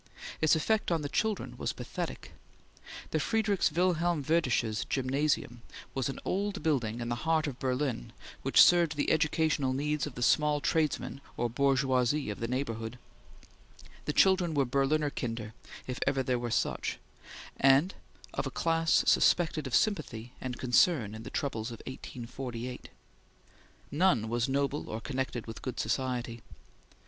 [0.41, 2.31] Its effect on the children was pathetic.
[3.11, 5.61] The Friedrichs Wilhelm Werdersches Gymnasium
[5.93, 8.11] was an old building in the heart of Berlin
[8.41, 12.97] which served the educational needs of the small tradesmen or bourgeoisie of the neighborhood;
[14.05, 15.53] the children were Berliner kinder
[15.85, 16.97] if ever there were such,
[17.59, 17.93] and
[18.33, 22.89] of a class suspected of sympathy and concern in the troubles of 1848.
[23.91, 26.41] None was noble or connected with good society.